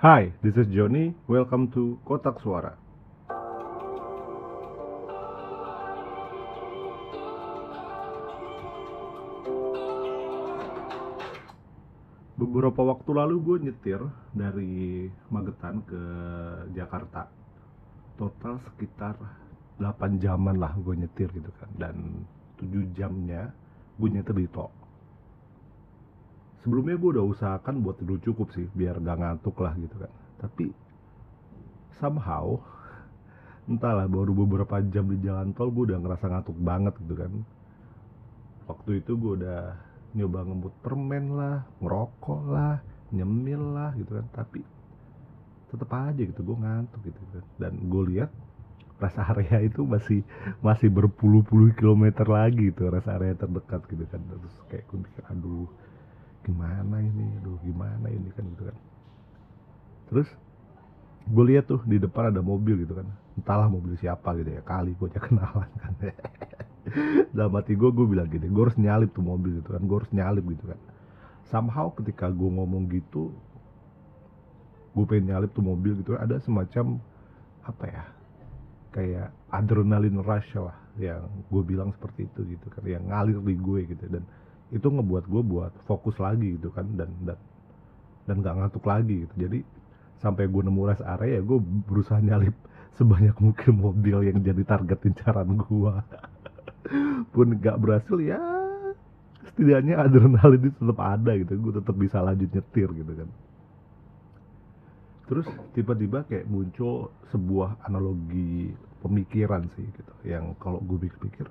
[0.00, 1.12] Hi, this is Johnny.
[1.28, 2.72] Welcome to Kotak Suara.
[12.40, 14.00] Beberapa waktu lalu gue nyetir
[14.32, 16.02] dari Magetan ke
[16.72, 17.28] Jakarta.
[18.16, 19.20] Total sekitar
[19.76, 21.68] 8 jaman lah gue nyetir gitu kan.
[21.76, 22.24] Dan
[22.56, 23.52] 7 jamnya
[24.00, 24.79] gue nyetir di tol.
[26.60, 30.12] Sebelumnya gue udah usahakan buat tidur cukup sih biar gak ngantuk lah gitu kan.
[30.40, 30.68] Tapi
[31.96, 32.60] somehow
[33.70, 37.32] entahlah baru beberapa jam di jalan tol gue udah ngerasa ngantuk banget gitu kan.
[38.68, 39.60] Waktu itu gue udah
[40.14, 42.76] nyoba ngebut permen lah, ngerokok lah,
[43.10, 44.26] nyemil lah gitu kan.
[44.36, 44.60] Tapi
[45.70, 47.44] tetep aja gitu gue ngantuk gitu kan.
[47.56, 48.30] Dan gue lihat
[49.00, 50.20] rest area itu masih
[50.60, 55.66] masih berpuluh-puluh kilometer lagi tuh rest area terdekat gitu kan terus kayak gue mikir aduh
[56.44, 57.26] gimana ini?
[57.40, 58.76] Aduh gimana ini kan gitu kan.
[60.10, 60.28] Terus
[61.30, 63.06] gue lihat tuh di depan ada mobil gitu kan.
[63.38, 64.62] Entahlah mobil siapa gitu ya.
[64.64, 65.92] Kali gue aja kenalan kan.
[67.30, 69.82] Dalam hati gue gue bilang gini gue harus nyalip tuh mobil gitu kan.
[69.84, 70.80] Gue harus nyalip gitu kan.
[71.50, 73.34] Somehow ketika gue ngomong gitu
[74.90, 76.18] gue pengen nyalip tuh mobil gitu.
[76.18, 76.98] Ada semacam
[77.62, 78.04] apa ya
[78.90, 82.82] kayak adrenalin rush lah yang gue bilang seperti itu gitu kan.
[82.82, 84.04] Yang ngalir di gue gitu.
[84.10, 84.24] Dan
[84.70, 87.38] itu ngebuat gue buat fokus lagi gitu kan dan dan
[88.26, 89.34] dan gak ngantuk lagi gitu.
[89.46, 89.58] Jadi
[90.22, 92.54] sampai gue nemu rest area gue berusaha nyalip
[92.98, 95.94] sebanyak mungkin mobil yang jadi target incaran gue
[97.34, 98.38] pun gak berhasil ya
[99.50, 101.52] setidaknya adrenalin itu tetap ada gitu.
[101.58, 103.30] Gue tetap bisa lanjut nyetir gitu kan.
[105.30, 111.48] Terus tiba-tiba kayak muncul sebuah analogi pemikiran sih gitu yang kalau gue pikir-pikir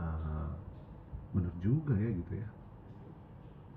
[0.00, 0.52] uh,
[1.32, 2.48] bener juga ya gitu ya.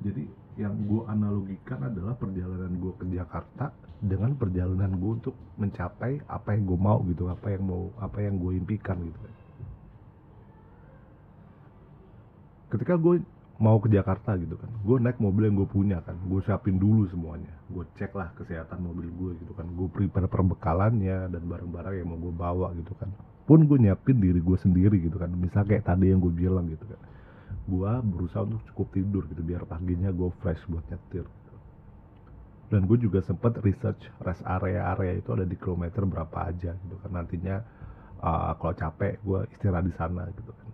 [0.01, 0.23] Jadi
[0.59, 3.71] yang gue analogikan adalah perjalanan gue ke Jakarta
[4.01, 8.35] dengan perjalanan gue untuk mencapai apa yang gue mau gitu apa yang mau apa yang
[8.41, 9.19] gue impikan gitu.
[12.71, 13.21] Ketika gue
[13.61, 17.05] mau ke Jakarta gitu kan gue naik mobil yang gue punya kan gue siapin dulu
[17.13, 17.53] semuanya.
[17.69, 22.17] Gue cek lah kesehatan mobil gue gitu kan gue prepare perbekalannya dan barang-barang yang mau
[22.17, 23.13] gue bawa gitu kan.
[23.45, 26.89] Pun gue nyiapin diri gue sendiri gitu kan misal kayak tadi yang gue bilang gitu
[26.89, 27.10] kan
[27.69, 31.55] gue berusaha untuk cukup tidur gitu biar paginya gue fresh buat nyetir gitu.
[32.71, 37.11] dan gue juga sempat research rest area-area itu ada di kilometer berapa aja gitu kan.
[37.11, 37.61] Nantinya
[38.23, 40.69] uh, kalau capek gue istirahat di sana gitu kan.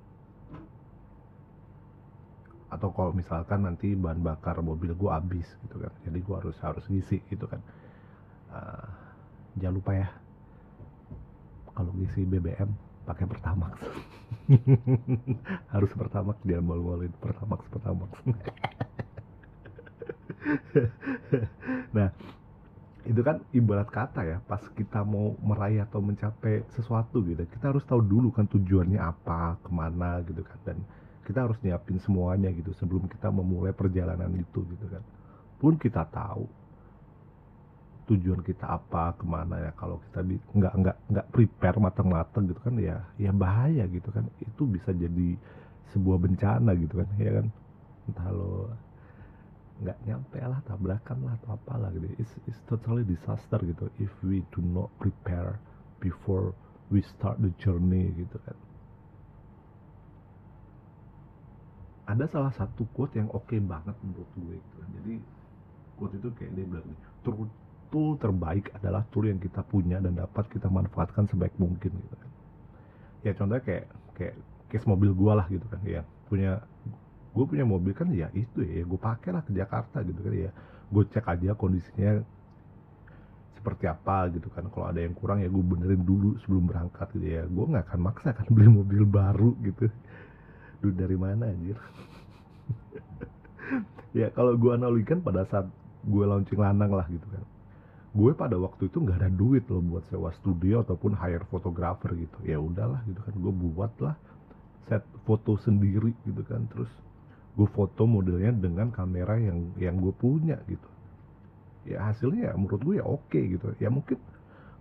[2.68, 5.94] Atau kalau misalkan nanti bahan bakar mobil gue habis gitu kan.
[6.06, 7.62] Jadi gue harus harus ngisi gitu kan.
[8.48, 8.88] Uh,
[9.58, 10.08] jangan lupa ya
[11.74, 13.74] kalau ngisi BBM pakai Pertamax.
[15.74, 18.12] Harus Pertamax jangan malu-maluin Pertamax Pertamax.
[21.92, 22.08] Nah
[23.04, 27.84] itu kan ibarat kata ya pas kita mau meraih atau mencapai sesuatu gitu kita harus
[27.88, 30.78] tahu dulu kan tujuannya apa ke mana gitu kan dan
[31.28, 35.04] kita harus nyiapin semuanya gitu sebelum kita memulai perjalanan itu gitu kan.
[35.60, 36.48] Pun kita tahu
[38.08, 40.24] tujuan kita apa ke mana ya kalau kita
[40.56, 44.24] nggak nggak nggak prepare matang-matang gitu kan ya ya bahaya gitu kan.
[44.40, 45.36] Itu bisa jadi
[45.92, 47.48] sebuah bencana gitu kan ya kan.
[48.08, 48.72] Entah lo
[49.84, 52.08] nggak nyampe lah tabrakan lah atau apalah gitu.
[52.16, 55.60] It's, it's totally disaster gitu if we do not prepare
[56.00, 56.56] before
[56.88, 58.56] we start the journey gitu kan.
[62.08, 64.80] Ada salah satu quote yang oke okay banget menurut gue gitu.
[64.96, 65.14] jadi
[66.00, 67.00] quote itu kayak dia bilang nih
[67.90, 72.32] tool, terbaik adalah tool yang kita punya dan dapat kita manfaatkan sebaik mungkin gitu kan.
[73.24, 74.36] Ya contohnya kayak kayak
[74.68, 75.80] case mobil gue lah gitu kan.
[75.84, 76.60] Ya punya
[77.32, 80.34] gue punya mobil kan ya itu ya gue pakai lah ke Jakarta gitu kan.
[80.36, 80.52] Ya
[80.88, 82.24] gue cek aja kondisinya
[83.60, 84.68] seperti apa gitu kan.
[84.72, 87.44] Kalau ada yang kurang ya gue benerin dulu sebelum berangkat gitu ya.
[87.48, 89.88] Gue nggak akan maksa kan beli mobil baru gitu.
[90.84, 91.78] Duit dari mana anjir?
[94.16, 95.70] Ya kalau gue analogikan pada saat
[96.08, 97.44] gue launching lanang lah gitu kan
[98.18, 102.38] gue pada waktu itu nggak ada duit loh buat sewa studio ataupun hire fotografer gitu.
[102.50, 104.18] Ya udahlah gitu kan gue buat lah
[104.90, 106.66] set foto sendiri gitu kan.
[106.74, 106.90] Terus
[107.54, 110.90] gue foto modelnya dengan kamera yang yang gue punya gitu.
[111.86, 113.70] Ya hasilnya ya menurut gue ya oke okay, gitu.
[113.78, 114.18] Ya mungkin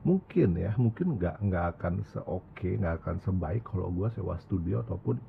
[0.01, 5.21] mungkin ya mungkin nggak nggak akan seoke nggak akan sebaik kalau gue sewa studio ataupun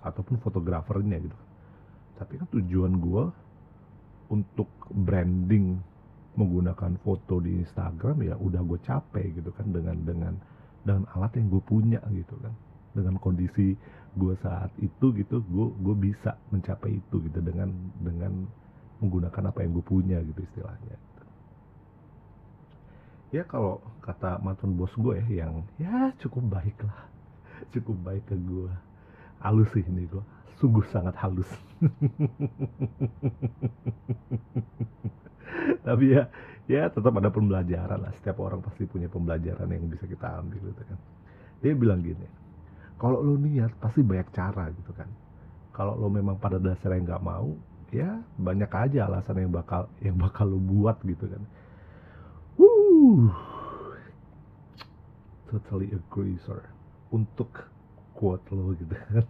[0.00, 1.38] ataupun fotografernya gitu.
[2.16, 3.24] Tapi kan tujuan gue
[4.32, 5.92] untuk branding
[6.34, 10.34] menggunakan foto di Instagram ya udah gue capek gitu kan dengan dengan
[10.82, 12.54] dengan alat yang gue punya gitu kan.
[12.94, 13.74] Dengan kondisi
[14.14, 17.70] gue saat itu gitu gue gue bisa mencapai itu gitu dengan
[18.02, 18.46] dengan
[19.02, 20.98] menggunakan apa yang gue punya gitu istilahnya.
[23.34, 27.10] Ya kalau kata mantan bos gue ya yang ya cukup baik lah
[27.74, 28.70] cukup baik ke gue
[29.42, 30.22] halus sih ini gue
[30.62, 31.50] sungguh sangat halus
[35.86, 36.28] tapi ya
[36.64, 38.12] ya tetap ada pembelajaran lah.
[38.20, 40.98] Setiap orang pasti punya pembelajaran yang bisa kita ambil gitu kan.
[41.60, 42.44] Dia bilang gini
[42.98, 45.10] kalau lo niat pasti banyak cara gitu kan.
[45.74, 47.52] Kalau lo memang pada dasarnya nggak mau
[47.94, 51.42] ya banyak aja alasan yang bakal yang bakal lo buat gitu kan.
[52.56, 53.30] Woo.
[55.50, 56.62] totally agree sir.
[57.10, 57.50] Untuk
[58.14, 59.26] quote lo gitu kan.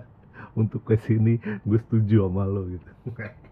[0.60, 2.90] Untuk ke sini gue setuju sama lo gitu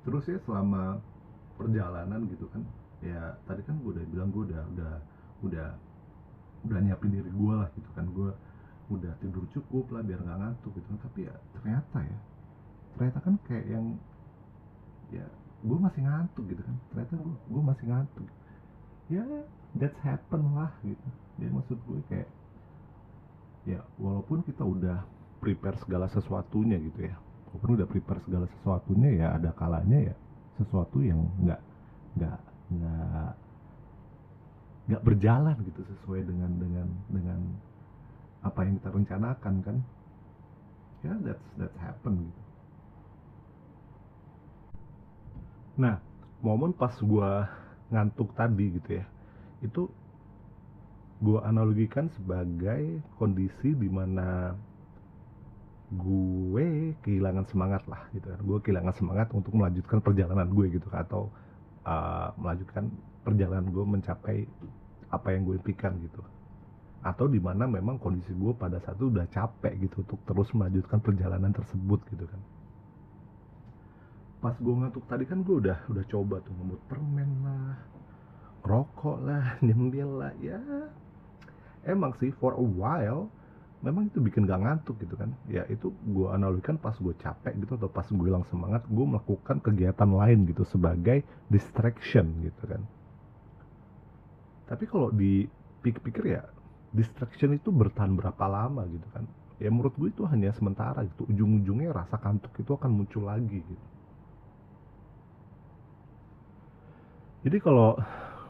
[0.00, 0.98] terus ya selama
[1.60, 2.62] perjalanan gitu kan
[3.00, 4.92] ya tadi kan gue udah bilang gue udah udah
[5.40, 5.68] udah
[6.68, 8.04] udah nyiapin diri gue lah gitu kan.
[8.12, 8.30] Gue
[8.90, 10.98] udah tidur cukup lah biar nggak ngantuk gitu kan.
[11.08, 12.18] Tapi ya ternyata ya
[12.98, 13.86] ternyata kan kayak yang
[15.14, 15.24] ya
[15.64, 16.76] gue masih ngantuk gitu kan.
[16.92, 18.26] Ternyata gue gue masih ngantuk.
[19.10, 19.24] Ya
[19.78, 21.08] that's happen lah gitu.
[21.40, 22.28] Dia maksud gue kayak
[23.68, 25.04] ya walaupun kita udah
[25.40, 27.16] prepare segala sesuatunya gitu ya.
[27.50, 30.14] Walaupun udah prepare segala sesuatunya ya ada kalanya ya
[30.60, 31.60] sesuatu yang nggak
[32.20, 32.38] nggak
[32.70, 33.32] nggak
[34.90, 37.40] nggak berjalan gitu sesuai dengan dengan dengan
[38.40, 39.76] apa yang kita rencanakan kan?
[41.00, 42.42] Ya that's that's happen gitu.
[45.80, 45.96] Nah
[46.40, 47.48] momen pas gua
[47.90, 49.04] ngantuk tadi gitu ya
[49.60, 49.90] itu
[51.20, 54.56] gua analogikan sebagai kondisi di mana
[55.90, 58.40] gue kehilangan semangat lah gitu kan.
[58.46, 61.28] Gue kehilangan semangat untuk melanjutkan perjalanan gue gitu atau
[61.82, 62.86] uh, melanjutkan
[63.26, 64.36] perjalanan gue mencapai
[65.10, 66.22] apa yang gue impikan gitu.
[67.02, 71.02] Atau di mana memang kondisi gue pada saat itu udah capek gitu untuk terus melanjutkan
[71.02, 72.40] perjalanan tersebut gitu kan.
[74.40, 77.76] Pas gue ngantuk tadi kan gue udah udah coba tuh ngemut permen lah
[78.64, 80.60] rokok lah nyemil lah ya
[81.84, 83.30] emang sih for a while
[83.80, 85.32] memang itu bikin gak ngantuk gitu kan.
[85.48, 89.56] Ya itu gue analogikan pas gue capek gitu atau pas gue hilang semangat gue melakukan
[89.64, 92.82] kegiatan lain gitu sebagai distraction gitu kan.
[94.68, 96.42] Tapi kalau dipikir-pikir ya
[96.92, 99.24] distraction itu bertahan berapa lama gitu kan.
[99.60, 101.24] Ya menurut gue itu hanya sementara gitu.
[101.28, 103.86] Ujung-ujungnya rasa kantuk itu akan muncul lagi gitu.
[107.40, 107.96] Jadi kalau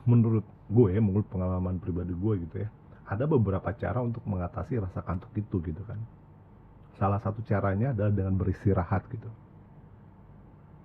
[0.03, 2.71] menurut gue menurut pengalaman pribadi gue gitu ya
[3.11, 5.99] ada beberapa cara untuk mengatasi rasa kantuk itu gitu kan.
[6.95, 9.27] Salah satu caranya adalah dengan beristirahat gitu.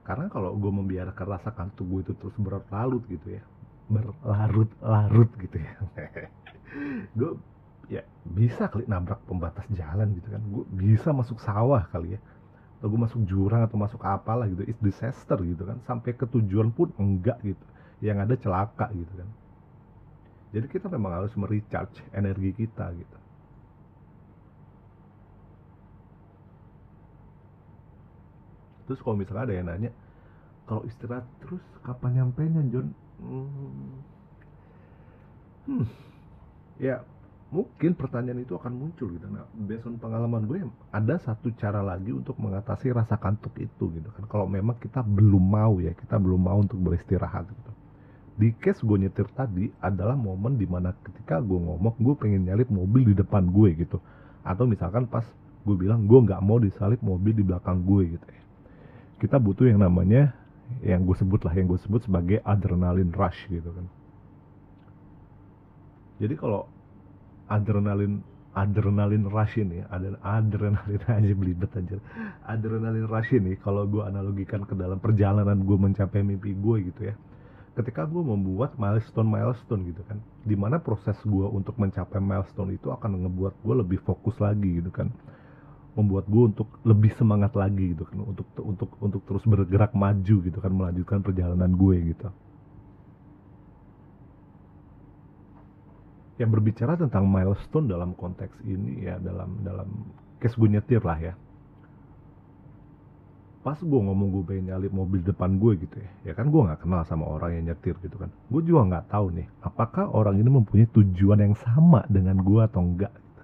[0.01, 3.43] Karena kalau gue membiarkan rasa kantuk gue itu terus berlarut gitu ya
[3.85, 5.73] berlarut-larut gitu ya.
[7.17, 7.37] Gue
[7.85, 10.41] ya bisa kali nabrak pembatas jalan gitu kan.
[10.49, 12.19] Gue bisa masuk sawah kali ya.
[12.81, 14.65] Atau gue masuk jurang atau masuk apalah gitu.
[14.65, 15.77] It's disaster gitu kan.
[15.85, 17.61] Sampai ke tujuan pun enggak gitu.
[18.01, 19.29] Yang ada celaka gitu kan
[20.55, 23.17] jadi kita memang harus merecharge energi kita gitu.
[28.87, 29.91] Terus kalau misalnya ada yang nanya,
[30.63, 32.87] kalau istirahat terus kapan nyampainya John?
[33.19, 33.99] Hmm,
[35.67, 35.85] hmm.
[36.79, 37.03] ya
[37.51, 39.27] mungkin pertanyaan itu akan muncul gitu.
[39.27, 40.63] Nah, based on pengalaman gue,
[40.95, 44.23] ada satu cara lagi untuk mengatasi rasa kantuk itu gitu kan.
[44.31, 47.84] Kalau memang kita belum mau ya, kita belum mau untuk beristirahat gitu
[48.35, 52.67] di case gue nyetir tadi adalah momen di mana ketika gue ngomong gue pengen nyalip
[52.67, 54.03] mobil di depan gue gitu.
[54.43, 55.23] Atau misalkan pas
[55.63, 58.43] gue bilang gue nggak mau disalip mobil di belakang gue gitu ya.
[59.23, 60.35] Kita butuh yang namanya
[60.83, 63.87] yang gue sebut lah yang gue sebut sebagai adrenalin rush gitu kan.
[66.19, 66.67] Jadi kalau
[67.47, 68.19] adrenalin
[68.55, 71.99] adrenalin rush ini ada adrenalin aja belibet aja
[72.47, 77.15] adrenalin rush ini kalau gue analogikan ke dalam perjalanan gue mencapai mimpi gue gitu ya
[77.75, 82.87] ketika gue membuat milestone milestone gitu kan di mana proses gue untuk mencapai milestone itu
[82.87, 85.11] akan ngebuat gue lebih fokus lagi gitu kan.
[85.95, 90.59] Membuat gue untuk lebih semangat lagi gitu kan untuk untuk untuk terus bergerak maju gitu
[90.59, 92.27] kan melanjutkan perjalanan gue gitu.
[96.35, 99.87] Yang berbicara tentang milestone dalam konteks ini ya dalam dalam
[100.39, 101.35] case gue nyetir lah ya
[103.65, 106.85] pas gue ngomong gue pengen nyalip mobil depan gue gitu ya ya kan gue nggak
[106.85, 108.29] kenal sama orang yang nyetir gitu kan.
[108.53, 112.85] Gue juga nggak tahu nih apakah orang ini mempunyai tujuan yang sama dengan gue atau
[112.85, 113.41] enggak gitu.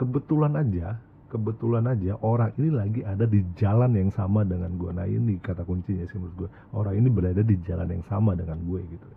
[0.00, 0.96] kebetulan aja
[1.28, 5.60] kebetulan aja orang ini lagi ada di jalan yang sama dengan gue nah ini kata
[5.60, 9.08] kuncinya sih menurut gue orang ini berada di jalan yang sama dengan gue gitu.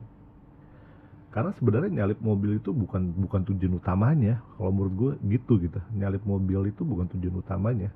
[1.32, 4.40] Karena sebenarnya nyalip mobil itu bukan bukan tujuan utamanya.
[4.56, 7.92] Kalau menurut gue gitu gitu nyalip mobil itu bukan tujuan utamanya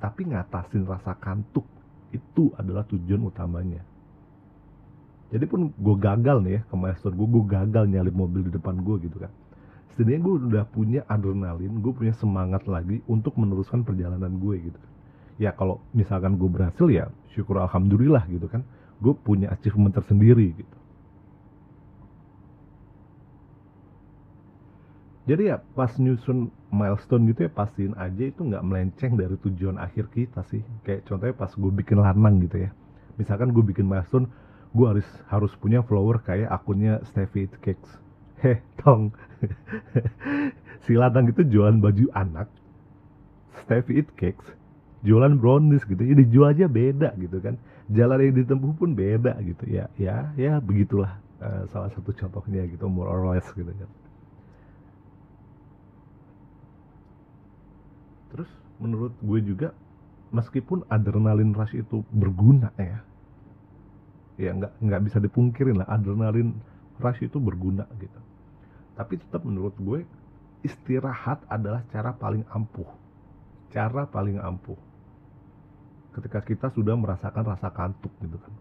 [0.00, 1.68] tapi ngatasin rasa kantuk
[2.10, 3.84] itu adalah tujuan utamanya.
[5.30, 8.82] Jadi pun gue gagal nih ya ke milestone gue gue gagal nyalip mobil di depan
[8.82, 9.30] gue gitu kan.
[9.94, 14.80] Setidaknya gue udah punya adrenalin gue punya semangat lagi untuk meneruskan perjalanan gue gitu
[15.38, 18.66] ya kalau misalkan gue berhasil ya syukur alhamdulillah gitu kan.
[18.98, 20.79] Gue punya achievement tersendiri gitu
[25.30, 30.10] jadi ya pas nyusun milestone gitu ya pastiin aja itu nggak melenceng dari tujuan akhir
[30.10, 30.58] kita sih.
[30.82, 32.74] Kayak contohnya pas gue bikin lanang gitu ya.
[33.14, 34.26] Misalkan gue bikin milestone
[34.74, 37.90] gue harus harus punya follower kayak akunnya Steffi It Cakes.
[38.42, 39.14] Heh tong.
[40.80, 42.50] Si lanang itu jualan baju anak
[43.62, 44.58] Steffi It Cakes
[45.06, 46.02] jualan brownies gitu.
[46.02, 47.54] Ya dijual aja beda gitu kan.
[47.86, 49.62] Jalan yang ditempuh pun beda gitu.
[49.70, 53.90] Ya ya ya begitulah uh, salah satu contohnya gitu more or less gitu kan
[58.30, 59.68] terus menurut gue juga
[60.30, 63.02] meskipun adrenalin rush itu berguna ya
[64.40, 66.56] ya nggak nggak bisa dipungkirin lah adrenalin
[67.00, 68.20] rush itu berguna gitu.
[68.96, 70.04] Tapi tetap menurut gue
[70.64, 72.88] istirahat adalah cara paling ampuh.
[73.72, 74.76] Cara paling ampuh.
[76.16, 78.54] Ketika kita sudah merasakan rasa kantuk gitu kan.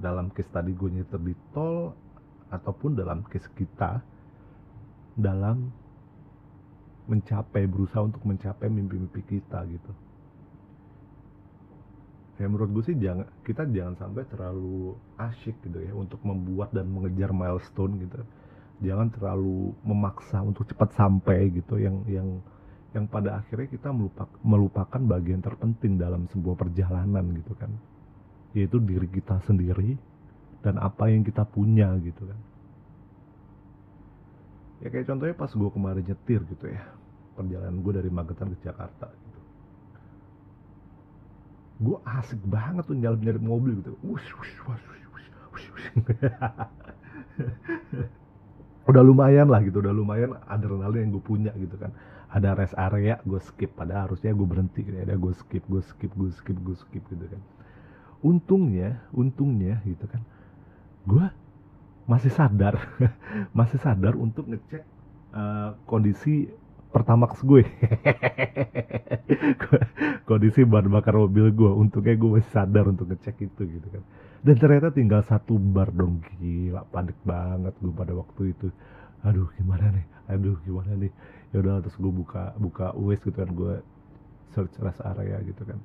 [0.00, 1.96] Dalam case tadi gue nyetir di tol
[2.52, 4.02] ataupun dalam case kita
[5.16, 5.72] dalam
[7.06, 9.92] mencapai berusaha untuk mencapai mimpi-mimpi kita gitu.
[12.40, 16.90] Ya menurut gue sih jangan kita jangan sampai terlalu asyik gitu ya untuk membuat dan
[16.90, 18.18] mengejar milestone gitu.
[18.82, 21.78] Jangan terlalu memaksa untuk cepat sampai gitu.
[21.78, 22.28] Yang yang
[22.92, 27.70] yang pada akhirnya kita melupak, melupakan bagian terpenting dalam sebuah perjalanan gitu kan.
[28.58, 29.94] Yaitu diri kita sendiri
[30.66, 32.51] dan apa yang kita punya gitu kan
[34.82, 36.82] ya kayak contohnya pas gue kemarin nyetir gitu ya.
[37.32, 39.40] Perjalanan gue dari Magetan ke Jakarta gitu.
[41.82, 43.96] Gue asik banget tuh nyalip nyalip mobil gitu.
[44.04, 45.86] Wush, wush, wush, wush, wush, wush, wush.
[48.90, 51.94] udah lumayan lah gitu udah lumayan adrenalin yang gue punya gitu kan.
[52.28, 53.72] Ada rest area gue skip.
[53.78, 55.06] Pada harusnya gue berhenti gitu ya.
[55.06, 57.42] Ada gue skip gue skip gue skip gue skip gitu kan.
[58.22, 60.22] Untungnya untungnya gitu kan
[61.02, 61.26] gue
[62.06, 62.74] masih sadar
[63.58, 64.82] masih sadar untuk ngecek
[65.32, 66.50] uh, kondisi
[66.92, 67.64] pertamax gue.
[70.28, 74.04] Kondisi bahan bakar mobil gue untungnya gue masih sadar untuk ngecek itu gitu kan.
[74.44, 78.68] Dan ternyata tinggal satu bar dong gila panik banget gue pada waktu itu.
[79.24, 80.06] Aduh gimana nih?
[80.28, 81.10] Aduh gimana nih?
[81.56, 83.74] Ya udah terus gue buka buka US gitu kan gue
[84.52, 85.80] search rest area gitu kan.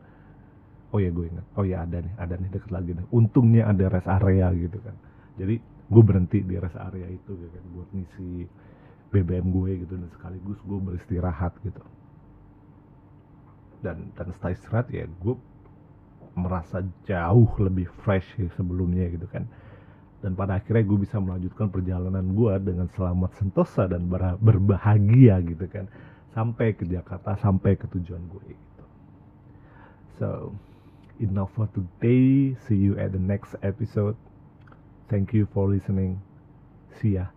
[0.91, 1.45] Oh ya gue ingat.
[1.55, 3.07] Oh ya ada nih ada nih deket lagi nih.
[3.15, 4.95] Untungnya ada rest area gitu kan.
[5.39, 8.43] Jadi gue berhenti di rest area itu gitu kan buat ngisi
[9.07, 11.79] BBM gue gitu dan sekaligus gue beristirahat gitu.
[13.79, 15.35] Dan dan setelah istirahat ya gue
[16.35, 19.47] merasa jauh lebih fresh ya sebelumnya gitu kan.
[20.19, 25.65] Dan pada akhirnya gue bisa melanjutkan perjalanan gue dengan selamat sentosa dan ber berbahagia gitu
[25.71, 25.87] kan.
[26.35, 28.85] Sampai ke Jakarta sampai ke tujuan gue gitu.
[30.19, 30.27] So
[31.23, 32.59] enough for today.
[32.67, 34.19] See you at the next episode
[35.09, 36.21] thank you for listening.
[37.01, 37.36] See ya